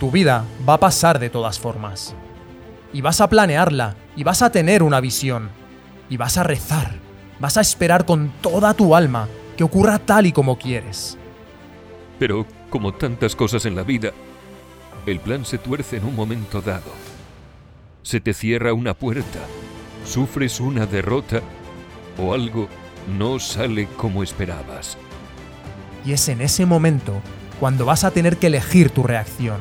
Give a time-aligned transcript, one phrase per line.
[0.00, 2.14] Tu vida va a pasar de todas formas.
[2.92, 5.50] Y vas a planearla, y vas a tener una visión,
[6.08, 6.92] y vas a rezar,
[7.38, 11.18] vas a esperar con toda tu alma que ocurra tal y como quieres.
[12.18, 14.12] Pero, como tantas cosas en la vida,
[15.06, 16.92] el plan se tuerce en un momento dado.
[18.02, 19.40] Se te cierra una puerta,
[20.04, 21.40] sufres una derrota
[22.18, 22.68] o algo
[23.18, 24.96] no sale como esperabas.
[26.04, 27.20] Y es en ese momento
[27.60, 29.58] cuando vas a tener que elegir tu reacción.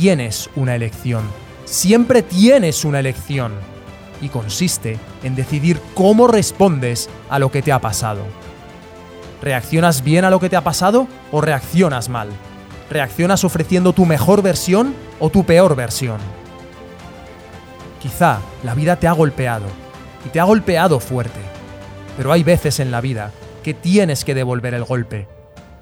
[0.00, 1.24] Tienes una elección.
[1.66, 3.52] Siempre tienes una elección.
[4.22, 8.22] Y consiste en decidir cómo respondes a lo que te ha pasado.
[9.42, 12.30] ¿Reaccionas bien a lo que te ha pasado o reaccionas mal?
[12.88, 16.18] ¿Reaccionas ofreciendo tu mejor versión o tu peor versión?
[18.00, 19.66] Quizá la vida te ha golpeado,
[20.24, 21.40] y te ha golpeado fuerte,
[22.16, 23.32] pero hay veces en la vida
[23.62, 25.28] que tienes que devolver el golpe,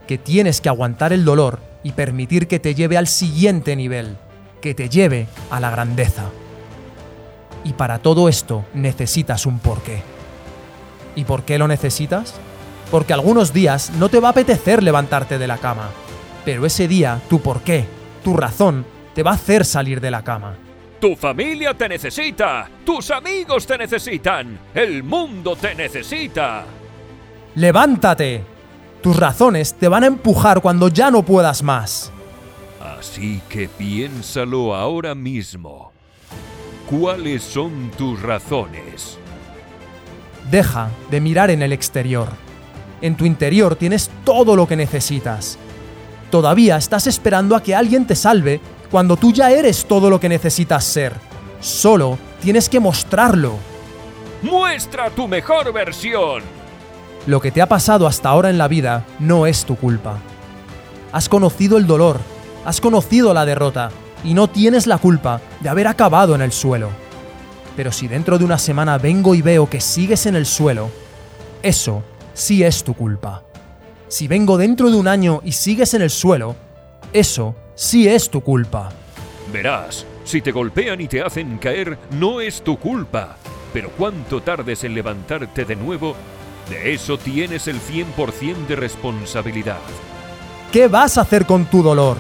[0.09, 4.17] que tienes que aguantar el dolor y permitir que te lleve al siguiente nivel,
[4.61, 6.25] que te lleve a la grandeza.
[7.65, 10.03] Y para todo esto necesitas un porqué.
[11.15, 12.35] ¿Y por qué lo necesitas?
[12.91, 15.91] Porque algunos días no te va a apetecer levantarte de la cama,
[16.45, 17.85] pero ese día tu porqué,
[18.25, 20.57] tu razón, te va a hacer salir de la cama.
[21.01, 26.65] Tu familia te necesita, tus amigos te necesitan, el mundo te necesita.
[27.55, 28.58] ¡Levántate!
[29.03, 32.11] Tus razones te van a empujar cuando ya no puedas más.
[32.81, 35.93] Así que piénsalo ahora mismo.
[36.91, 39.19] ¿Cuáles son tus razones?
[40.51, 42.29] Deja de mirar en el exterior.
[43.01, 45.59] En tu interior tienes todo lo que necesitas.
[46.31, 48.61] Todavía estás esperando a que alguien te salve
[48.91, 51.13] cuando tú ya eres todo lo que necesitas ser.
[51.61, 53.57] Solo tienes que mostrarlo.
[54.43, 56.58] ¡Muestra tu mejor versión!
[57.29, 60.19] Lo que te ha pasado hasta ahora en la vida no es tu culpa.
[61.13, 62.19] Has conocido el dolor,
[62.65, 63.91] has conocido la derrota
[64.25, 66.89] y no tienes la culpa de haber acabado en el suelo.
[67.77, 70.89] Pero si dentro de una semana vengo y veo que sigues en el suelo,
[71.63, 72.03] eso
[72.33, 73.43] sí es tu culpa.
[74.09, 76.57] Si vengo dentro de un año y sigues en el suelo,
[77.13, 78.89] eso sí es tu culpa.
[79.53, 83.37] Verás, si te golpean y te hacen caer, no es tu culpa.
[83.75, 86.17] Pero cuánto tardes en levantarte de nuevo,
[86.69, 89.79] de eso tienes el 100% de responsabilidad.
[90.73, 92.17] ¿Qué vas a hacer con tu dolor?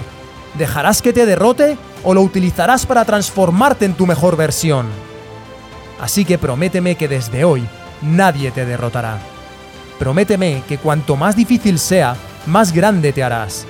[0.55, 4.87] ¿Dejarás que te derrote o lo utilizarás para transformarte en tu mejor versión?
[6.01, 7.67] Así que prométeme que desde hoy
[8.03, 9.19] nadie te derrotará.
[9.99, 12.17] Prométeme que cuanto más difícil sea,
[12.47, 13.67] más grande te harás.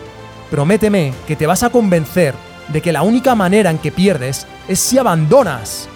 [0.51, 2.35] Prométeme que te vas a convencer
[2.69, 5.89] de que la única manera en que pierdes es si abandonas.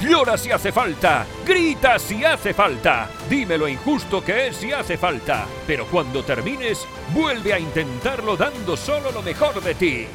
[0.00, 4.96] Llora si hace falta, grita si hace falta, dime lo injusto que es si hace
[4.96, 10.06] falta, pero cuando termines, vuelve a intentarlo dando solo lo mejor de ti.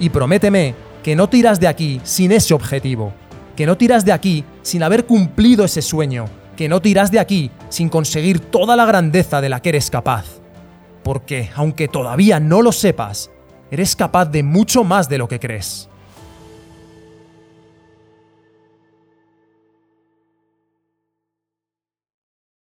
[0.00, 3.12] Y prométeme que no tiras de aquí sin ese objetivo,
[3.54, 6.24] que no tiras de aquí sin haber cumplido ese sueño,
[6.56, 10.24] que no tiras de aquí sin conseguir toda la grandeza de la que eres capaz.
[11.04, 13.30] Porque, aunque todavía no lo sepas,
[13.70, 15.88] eres capaz de mucho más de lo que crees.